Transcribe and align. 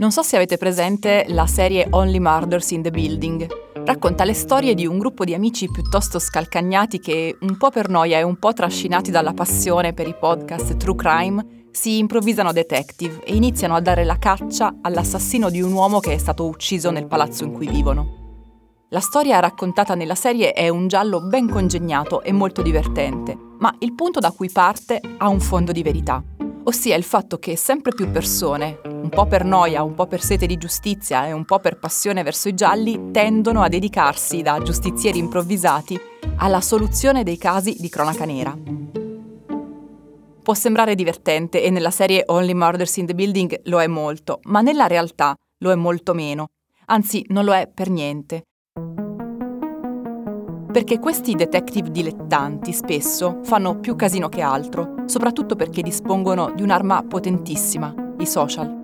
Non 0.00 0.12
so 0.12 0.22
se 0.22 0.36
avete 0.36 0.56
presente 0.56 1.26
la 1.28 1.46
serie 1.46 1.86
Only 1.90 2.20
Murders 2.20 2.70
in 2.70 2.80
the 2.80 2.90
Building. 2.90 3.46
Racconta 3.84 4.24
le 4.24 4.32
storie 4.32 4.72
di 4.72 4.86
un 4.86 4.96
gruppo 4.96 5.24
di 5.24 5.34
amici 5.34 5.70
piuttosto 5.70 6.18
scalcagnati 6.18 6.98
che, 6.98 7.36
un 7.38 7.58
po' 7.58 7.68
per 7.68 7.90
noia 7.90 8.18
e 8.18 8.22
un 8.22 8.38
po' 8.38 8.54
trascinati 8.54 9.10
dalla 9.10 9.34
passione 9.34 9.92
per 9.92 10.08
i 10.08 10.16
podcast 10.18 10.78
True 10.78 10.96
Crime, 10.96 11.66
si 11.70 11.98
improvvisano 11.98 12.50
detective 12.50 13.22
e 13.24 13.34
iniziano 13.34 13.74
a 13.74 13.80
dare 13.80 14.04
la 14.04 14.16
caccia 14.16 14.76
all'assassino 14.80 15.50
di 15.50 15.60
un 15.60 15.72
uomo 15.72 16.00
che 16.00 16.14
è 16.14 16.18
stato 16.18 16.46
ucciso 16.46 16.90
nel 16.90 17.06
palazzo 17.06 17.44
in 17.44 17.52
cui 17.52 17.68
vivono. 17.68 18.46
La 18.88 19.00
storia 19.00 19.38
raccontata 19.38 19.94
nella 19.94 20.14
serie 20.14 20.54
è 20.54 20.70
un 20.70 20.88
giallo 20.88 21.20
ben 21.20 21.46
congegnato 21.46 22.22
e 22.22 22.32
molto 22.32 22.62
divertente, 22.62 23.36
ma 23.58 23.74
il 23.80 23.92
punto 23.92 24.18
da 24.18 24.30
cui 24.30 24.50
parte 24.50 24.98
ha 25.18 25.28
un 25.28 25.40
fondo 25.40 25.72
di 25.72 25.82
verità 25.82 26.24
ossia 26.64 26.96
il 26.96 27.04
fatto 27.04 27.38
che 27.38 27.56
sempre 27.56 27.92
più 27.94 28.10
persone, 28.10 28.80
un 28.84 29.08
po' 29.08 29.26
per 29.26 29.44
noia, 29.44 29.82
un 29.82 29.94
po' 29.94 30.06
per 30.06 30.20
sete 30.20 30.46
di 30.46 30.56
giustizia 30.56 31.26
e 31.26 31.32
un 31.32 31.44
po' 31.44 31.58
per 31.58 31.78
passione 31.78 32.22
verso 32.22 32.48
i 32.48 32.54
gialli, 32.54 33.10
tendono 33.10 33.62
a 33.62 33.68
dedicarsi 33.68 34.42
da 34.42 34.60
giustizieri 34.60 35.18
improvvisati 35.18 35.98
alla 36.36 36.60
soluzione 36.60 37.22
dei 37.22 37.38
casi 37.38 37.76
di 37.78 37.88
cronaca 37.88 38.24
nera. 38.24 38.56
Può 40.42 40.54
sembrare 40.54 40.94
divertente 40.94 41.62
e 41.62 41.70
nella 41.70 41.90
serie 41.90 42.24
Only 42.26 42.54
Murders 42.54 42.96
in 42.96 43.06
the 43.06 43.14
Building 43.14 43.60
lo 43.64 43.80
è 43.80 43.86
molto, 43.86 44.40
ma 44.44 44.60
nella 44.60 44.86
realtà 44.86 45.34
lo 45.58 45.70
è 45.70 45.76
molto 45.76 46.14
meno. 46.14 46.48
Anzi, 46.86 47.24
non 47.28 47.44
lo 47.44 47.54
è 47.54 47.70
per 47.72 47.88
niente 47.88 48.46
perché 50.70 50.98
questi 50.98 51.34
detective 51.34 51.90
dilettanti 51.90 52.72
spesso 52.72 53.40
fanno 53.42 53.78
più 53.78 53.96
casino 53.96 54.28
che 54.28 54.40
altro, 54.40 54.94
soprattutto 55.06 55.56
perché 55.56 55.82
dispongono 55.82 56.52
di 56.54 56.62
un'arma 56.62 57.04
potentissima, 57.08 57.92
i 58.18 58.26
social. 58.26 58.78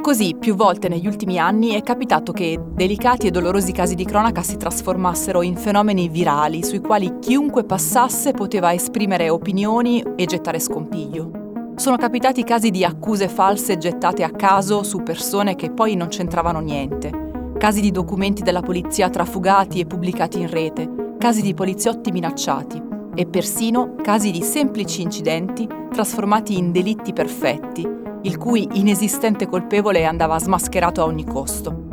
Così, 0.00 0.36
più 0.38 0.54
volte 0.54 0.88
negli 0.88 1.06
ultimi 1.06 1.38
anni 1.38 1.70
è 1.70 1.82
capitato 1.82 2.32
che 2.32 2.58
delicati 2.72 3.26
e 3.26 3.30
dolorosi 3.30 3.72
casi 3.72 3.94
di 3.94 4.04
cronaca 4.04 4.42
si 4.42 4.56
trasformassero 4.56 5.42
in 5.42 5.56
fenomeni 5.56 6.08
virali 6.08 6.62
sui 6.62 6.80
quali 6.80 7.18
chiunque 7.18 7.64
passasse 7.64 8.30
poteva 8.30 8.72
esprimere 8.72 9.28
opinioni 9.28 10.02
e 10.16 10.24
gettare 10.24 10.60
scompiglio. 10.60 11.72
Sono 11.76 11.96
capitati 11.96 12.42
casi 12.42 12.70
di 12.70 12.84
accuse 12.84 13.28
false 13.28 13.76
gettate 13.76 14.22
a 14.22 14.30
caso 14.30 14.82
su 14.82 15.02
persone 15.02 15.56
che 15.56 15.70
poi 15.70 15.94
non 15.94 16.08
c'entravano 16.08 16.60
niente 16.60 17.27
casi 17.58 17.80
di 17.80 17.90
documenti 17.90 18.42
della 18.42 18.62
polizia 18.62 19.10
trafugati 19.10 19.80
e 19.80 19.86
pubblicati 19.86 20.40
in 20.40 20.48
rete, 20.48 21.16
casi 21.18 21.42
di 21.42 21.54
poliziotti 21.54 22.12
minacciati 22.12 22.80
e 23.14 23.26
persino 23.26 23.96
casi 24.00 24.30
di 24.30 24.42
semplici 24.42 25.02
incidenti 25.02 25.66
trasformati 25.90 26.56
in 26.56 26.70
delitti 26.70 27.12
perfetti, 27.12 27.86
il 28.22 28.38
cui 28.38 28.68
inesistente 28.74 29.48
colpevole 29.48 30.04
andava 30.04 30.38
smascherato 30.38 31.02
a 31.02 31.06
ogni 31.06 31.24
costo. 31.24 31.86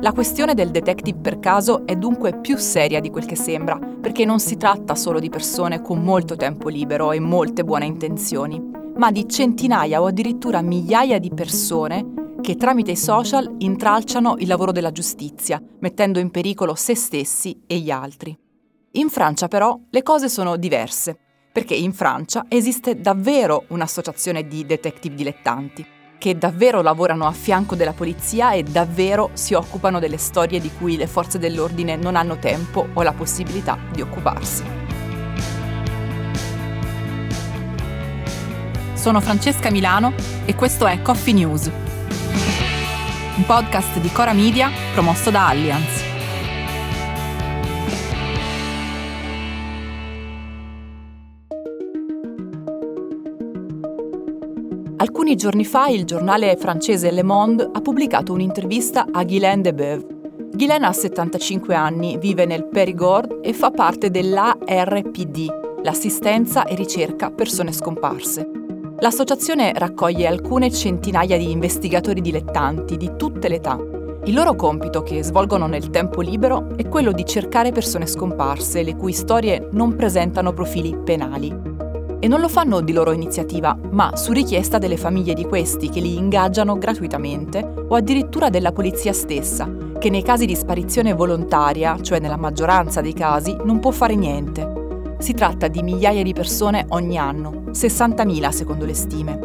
La 0.00 0.12
questione 0.12 0.54
del 0.54 0.70
detective 0.70 1.18
per 1.20 1.38
caso 1.38 1.86
è 1.86 1.94
dunque 1.96 2.38
più 2.40 2.56
seria 2.56 3.00
di 3.00 3.10
quel 3.10 3.26
che 3.26 3.36
sembra, 3.36 3.78
perché 3.78 4.24
non 4.24 4.40
si 4.40 4.56
tratta 4.56 4.94
solo 4.94 5.20
di 5.20 5.28
persone 5.28 5.82
con 5.82 6.02
molto 6.02 6.34
tempo 6.34 6.70
libero 6.70 7.12
e 7.12 7.20
molte 7.20 7.62
buone 7.62 7.84
intenzioni, 7.84 8.58
ma 8.96 9.10
di 9.10 9.28
centinaia 9.28 10.00
o 10.00 10.06
addirittura 10.06 10.62
migliaia 10.62 11.18
di 11.18 11.30
persone 11.30 12.19
che 12.40 12.56
tramite 12.56 12.92
i 12.92 12.96
social 12.96 13.54
intralciano 13.58 14.36
il 14.38 14.46
lavoro 14.46 14.72
della 14.72 14.92
giustizia, 14.92 15.62
mettendo 15.80 16.18
in 16.18 16.30
pericolo 16.30 16.74
se 16.74 16.94
stessi 16.94 17.62
e 17.66 17.78
gli 17.78 17.90
altri. 17.90 18.36
In 18.92 19.08
Francia 19.08 19.48
però 19.48 19.78
le 19.90 20.02
cose 20.02 20.28
sono 20.28 20.56
diverse, 20.56 21.16
perché 21.52 21.74
in 21.74 21.92
Francia 21.92 22.46
esiste 22.48 23.00
davvero 23.00 23.64
un'associazione 23.68 24.46
di 24.46 24.64
detective 24.66 25.14
dilettanti, 25.14 25.86
che 26.18 26.36
davvero 26.36 26.82
lavorano 26.82 27.26
a 27.26 27.32
fianco 27.32 27.74
della 27.74 27.92
polizia 27.92 28.52
e 28.52 28.62
davvero 28.62 29.30
si 29.34 29.54
occupano 29.54 29.98
delle 29.98 30.18
storie 30.18 30.60
di 30.60 30.70
cui 30.76 30.96
le 30.96 31.06
forze 31.06 31.38
dell'ordine 31.38 31.96
non 31.96 32.16
hanno 32.16 32.38
tempo 32.38 32.86
o 32.92 33.02
la 33.02 33.12
possibilità 33.12 33.78
di 33.92 34.00
occuparsi. 34.00 34.62
Sono 38.94 39.20
Francesca 39.20 39.70
Milano 39.70 40.12
e 40.44 40.54
questo 40.54 40.86
è 40.86 41.00
Coffee 41.00 41.32
News 41.32 41.70
un 43.40 43.46
podcast 43.46 43.98
di 44.00 44.10
Cora 44.12 44.34
Media 44.34 44.70
promosso 44.92 45.30
da 45.30 45.48
Allianz. 45.48 46.04
Alcuni 54.96 55.36
giorni 55.36 55.64
fa 55.64 55.88
il 55.88 56.04
giornale 56.04 56.56
francese 56.56 57.10
Le 57.10 57.22
Monde 57.22 57.66
ha 57.72 57.80
pubblicato 57.80 58.34
un'intervista 58.34 59.06
a 59.10 59.24
Guylaine 59.24 59.62
Debeuve. 59.62 60.06
Guylaine 60.52 60.84
ha 60.84 60.92
75 60.92 61.74
anni, 61.74 62.18
vive 62.18 62.44
nel 62.44 62.66
Périgord 62.66 63.38
e 63.42 63.54
fa 63.54 63.70
parte 63.70 64.10
dell'ARPD, 64.10 65.80
l'assistenza 65.82 66.64
e 66.64 66.74
ricerca 66.74 67.30
persone 67.30 67.72
scomparse. 67.72 68.59
L'associazione 69.02 69.72
raccoglie 69.74 70.26
alcune 70.26 70.70
centinaia 70.70 71.38
di 71.38 71.50
investigatori 71.50 72.20
dilettanti 72.20 72.98
di 72.98 73.12
tutte 73.16 73.48
le 73.48 73.54
età. 73.54 73.78
Il 74.24 74.34
loro 74.34 74.54
compito 74.54 75.02
che 75.02 75.24
svolgono 75.24 75.66
nel 75.66 75.88
tempo 75.88 76.20
libero 76.20 76.76
è 76.76 76.86
quello 76.86 77.10
di 77.10 77.24
cercare 77.24 77.72
persone 77.72 78.06
scomparse 78.06 78.82
le 78.82 78.96
cui 78.96 79.14
storie 79.14 79.68
non 79.72 79.96
presentano 79.96 80.52
profili 80.52 80.94
penali. 81.02 81.50
E 82.20 82.28
non 82.28 82.40
lo 82.40 82.48
fanno 82.48 82.82
di 82.82 82.92
loro 82.92 83.12
iniziativa, 83.12 83.74
ma 83.90 84.14
su 84.16 84.32
richiesta 84.32 84.76
delle 84.76 84.98
famiglie 84.98 85.32
di 85.32 85.46
questi 85.46 85.88
che 85.88 86.00
li 86.00 86.16
ingaggiano 86.16 86.76
gratuitamente 86.76 87.66
o 87.88 87.94
addirittura 87.94 88.50
della 88.50 88.72
polizia 88.72 89.14
stessa, 89.14 89.66
che 89.98 90.10
nei 90.10 90.22
casi 90.22 90.44
di 90.44 90.54
sparizione 90.54 91.14
volontaria, 91.14 91.98
cioè 92.02 92.20
nella 92.20 92.36
maggioranza 92.36 93.00
dei 93.00 93.14
casi, 93.14 93.56
non 93.64 93.80
può 93.80 93.92
fare 93.92 94.14
niente. 94.14 94.79
Si 95.20 95.34
tratta 95.34 95.68
di 95.68 95.82
migliaia 95.82 96.22
di 96.22 96.32
persone 96.32 96.86
ogni 96.88 97.18
anno, 97.18 97.64
60.000 97.72 98.48
secondo 98.48 98.86
le 98.86 98.94
stime. 98.94 99.38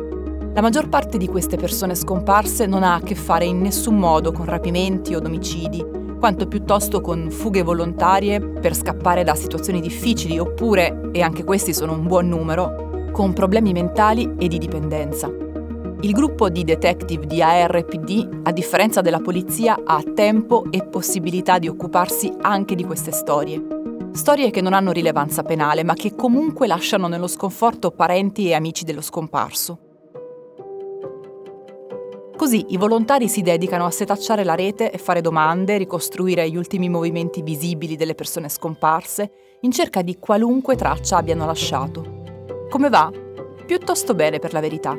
La 0.54 0.62
maggior 0.62 0.88
parte 0.88 1.18
di 1.18 1.28
queste 1.28 1.58
persone 1.58 1.96
scomparse 1.96 2.66
non 2.66 2.82
ha 2.82 2.96
a 2.96 3.02
che 3.02 3.14
fare 3.14 3.44
in 3.44 3.60
nessun 3.60 3.98
modo 3.98 4.32
con 4.32 4.46
rapimenti 4.46 5.14
o 5.14 5.22
omicidi, 5.22 5.86
quanto 6.18 6.48
piuttosto 6.48 7.02
con 7.02 7.30
fughe 7.30 7.62
volontarie 7.62 8.40
per 8.40 8.74
scappare 8.74 9.26
da 9.26 9.36
situazioni 9.36 9.82
difficili 9.82 10.40
oppure, 10.40 11.10
e 11.12 11.22
anche 11.22 11.44
questi 11.44 11.74
sono 11.74 11.92
un 11.92 12.08
buon 12.08 12.30
numero, 12.30 13.10
con 13.12 13.34
problemi 13.34 13.74
mentali 13.74 14.34
e 14.38 14.48
di 14.48 14.58
dipendenza. 14.58 15.30
Il 16.00 16.14
gruppo 16.14 16.48
di 16.48 16.64
detective 16.64 17.26
di 17.26 17.42
ARPD, 17.42 18.44
a 18.44 18.54
differenza 18.54 19.02
della 19.02 19.20
polizia, 19.20 19.78
ha 19.84 20.02
tempo 20.16 20.64
e 20.72 20.86
possibilità 20.86 21.60
di 21.60 21.68
occuparsi 21.68 22.32
anche 22.40 22.76
di 22.76 22.86
queste 22.86 23.12
storie. 23.12 23.75
Storie 24.16 24.50
che 24.50 24.62
non 24.62 24.72
hanno 24.72 24.94
rilevanza 24.94 25.44
penale, 25.44 25.84
ma 25.84 25.94
che 25.94 26.16
comunque 26.16 26.68
lasciano 26.68 27.10
nello 27.10 27.28
sconforto 27.28 27.92
parenti 27.92 28.48
e 28.48 28.54
amici 28.54 28.86
dello 28.86 29.02
scomparso. 29.02 29.80
Così 32.38 32.68
i 32.70 32.78
volontari 32.78 33.28
si 33.28 33.42
dedicano 33.42 33.86
a 33.86 33.92
setacciare 33.92 34.46
la 34.46 34.56
rete 34.56 34.90
e 34.90 34.98
fare 34.98 35.20
domande, 35.20 35.78
ricostruire 35.78 36.50
gli 36.50 36.56
ultimi 36.56 36.88
movimenti 36.88 37.42
visibili 37.42 37.98
delle 37.98 38.16
persone 38.16 38.48
scomparse, 38.48 39.32
in 39.62 39.72
cerca 39.72 40.02
di 40.02 40.18
qualunque 40.18 40.78
traccia 40.78 41.18
abbiano 41.18 41.46
lasciato. 41.46 42.68
Come 42.70 42.88
va? 42.88 43.12
Piuttosto 43.66 44.14
bene 44.16 44.40
per 44.40 44.54
la 44.54 44.62
verità. 44.62 44.96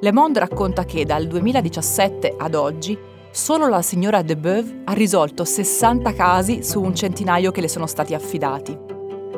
Le 0.00 0.12
Monde 0.12 0.40
racconta 0.40 0.84
che 0.84 1.04
dal 1.04 1.26
2017 1.26 2.34
ad 2.38 2.54
oggi 2.54 2.98
Solo 3.34 3.66
la 3.66 3.82
signora 3.82 4.22
Debeuve 4.22 4.82
ha 4.84 4.92
risolto 4.92 5.44
60 5.44 6.12
casi 6.12 6.62
su 6.62 6.80
un 6.80 6.94
centinaio 6.94 7.50
che 7.50 7.60
le 7.60 7.66
sono 7.66 7.88
stati 7.88 8.14
affidati. 8.14 8.78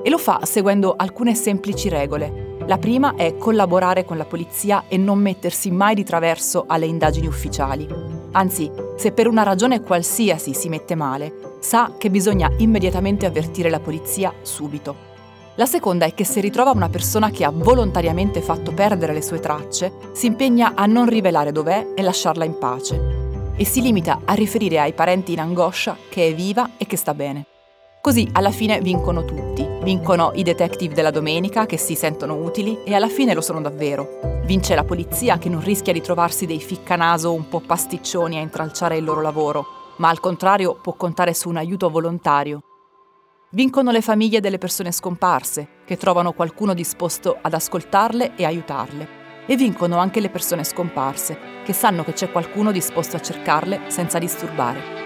E 0.03 0.11
lo 0.11 0.19
fa 0.19 0.41
seguendo 0.45 0.95
alcune 0.95 1.35
semplici 1.35 1.89
regole. 1.89 2.59
La 2.67 2.77
prima 2.77 3.15
è 3.15 3.39
collaborare 3.39 4.05
con 4.05 4.19
la 4.19 4.27
polizia 4.27 4.85
e 4.87 4.99
non 4.99 5.19
mettersi 5.19 5.71
mai 5.71 5.95
di 5.95 6.05
traverso 6.05 6.65
alle 6.69 6.85
indagini 6.85 7.27
ufficiali. 7.27 7.89
Anzi, 8.33 8.71
se 8.99 9.13
per 9.13 9.29
una 9.29 9.45
ragione 9.45 9.81
qualsiasi 9.81 10.53
si 10.53 10.69
mette 10.69 10.95
male, 10.95 11.57
sa 11.61 11.95
che 11.97 12.11
bisogna 12.11 12.53
immediatamente 12.59 13.25
avvertire 13.25 13.71
la 13.71 13.81
polizia 13.81 14.31
subito. 14.43 14.95
La 15.55 15.65
seconda 15.65 16.05
è 16.05 16.13
che 16.13 16.25
se 16.25 16.43
ritrova 16.43 16.71
una 16.73 16.91
persona 16.91 17.31
che 17.31 17.45
ha 17.45 17.51
volontariamente 17.51 18.43
fatto 18.43 18.73
perdere 18.73 19.15
le 19.15 19.23
sue 19.23 19.41
tracce, 19.41 19.91
si 20.13 20.27
impegna 20.27 20.75
a 20.75 20.85
non 20.85 21.09
rivelare 21.09 21.51
dov'è 21.51 21.95
e 21.95 22.03
lasciarla 22.03 22.45
in 22.45 22.59
pace 22.59 23.16
e 23.57 23.65
si 23.65 23.81
limita 23.81 24.21
a 24.25 24.35
riferire 24.35 24.79
ai 24.79 24.93
parenti 24.93 25.33
in 25.33 25.41
angoscia 25.41 25.97
che 26.09 26.29
è 26.29 26.35
viva 26.35 26.73
e 26.77 26.87
che 26.87 26.97
sta 26.97 27.15
bene. 27.15 27.47
Così 28.01 28.29
alla 28.33 28.53
fine 28.53 28.81
vincono 28.81 29.25
tutti. 29.25 29.67
Vincono 29.83 30.31
i 30.35 30.45
detective 30.45 30.95
della 30.95 31.11
domenica 31.11 31.67
che 31.67 31.77
si 31.77 31.97
sentono 31.97 32.37
utili 32.37 32.79
e 32.85 32.95
alla 32.95 33.09
fine 33.09 33.35
lo 33.35 33.41
sono 33.41 33.61
davvero. 33.61 34.41
Vince 34.45 34.77
la 34.77 34.85
polizia 34.85 35.39
che 35.39 35.49
non 35.49 35.61
rischia 35.61 35.93
di 35.93 36.01
trovarsi 36.01 36.47
dei 36.47 36.61
ficcanaso 36.61 37.33
un 37.33 37.49
po' 37.49 37.61
pasticcioni 37.61 38.37
a 38.37 38.41
intralciare 38.41 38.97
il 38.97 39.03
loro 39.03 39.21
lavoro, 39.23 39.67
ma 39.97 40.09
al 40.09 40.21
contrario 40.21 40.79
può 40.81 40.93
contare 40.93 41.35
su 41.35 41.49
un 41.49 41.57
aiuto 41.57 41.91
volontario. 41.91 42.61
Vincono 43.51 43.91
le 43.91 44.03
famiglie 44.03 44.39
delle 44.39 44.59
persone 44.59 44.93
scomparse, 44.93 45.69
che 45.85 45.97
trovano 45.97 46.33
qualcuno 46.33 46.75
disposto 46.75 47.39
ad 47.41 47.55
ascoltarle 47.55 48.37
e 48.37 48.45
aiutarle. 48.45 49.16
E 49.47 49.57
vincono 49.57 49.99
anche 49.99 50.21
le 50.21 50.29
persone 50.29 50.65
scomparse, 50.65 51.39
che 51.65 51.73
sanno 51.73 52.05
che 52.05 52.13
c'è 52.13 52.31
qualcuno 52.31 52.73
disposto 52.73 53.17
a 53.17 53.21
cercarle 53.21 53.83
senza 53.89 54.19
disturbare. 54.19 54.97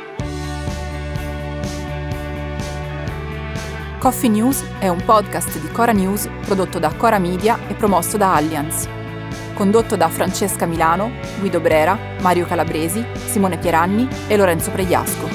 Coffee 3.99 4.31
News 4.31 4.65
è 4.79 4.89
un 4.89 5.05
podcast 5.05 5.61
di 5.61 5.71
Cora 5.71 5.93
News 5.93 6.27
prodotto 6.47 6.79
da 6.79 6.91
Cora 6.95 7.19
Media 7.19 7.59
e 7.69 7.75
promosso 7.75 8.17
da 8.17 8.35
Allianz. 8.35 8.89
Condotto 9.53 9.95
da 9.95 10.09
Francesca 10.09 10.65
Milano, 10.65 11.11
Guido 11.39 11.61
Brera, 11.61 11.99
Mario 12.23 12.47
Calabresi, 12.47 13.05
Simone 13.27 13.59
Pieranni 13.59 14.09
e 14.27 14.39
Lorenzo 14.39 14.71
Pregliasco. 14.71 15.29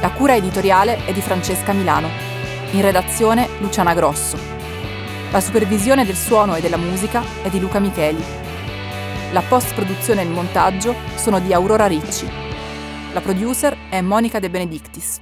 La 0.00 0.10
cura 0.12 0.34
editoriale 0.34 1.04
è 1.04 1.12
di 1.12 1.20
Francesca 1.20 1.74
Milano. 1.74 2.08
In 2.70 2.80
redazione 2.80 3.50
Luciana 3.60 3.92
Grosso. 3.92 4.51
La 5.32 5.40
supervisione 5.40 6.04
del 6.04 6.14
suono 6.14 6.56
e 6.56 6.60
della 6.60 6.76
musica 6.76 7.24
è 7.42 7.48
di 7.48 7.58
Luca 7.58 7.78
Micheli. 7.78 8.22
La 9.32 9.40
post-produzione 9.40 10.20
e 10.20 10.24
il 10.24 10.30
montaggio 10.30 10.94
sono 11.14 11.40
di 11.40 11.54
Aurora 11.54 11.86
Ricci. 11.86 12.28
La 13.14 13.20
producer 13.22 13.74
è 13.88 14.02
Monica 14.02 14.38
De 14.38 14.50
Benedictis. 14.50 15.20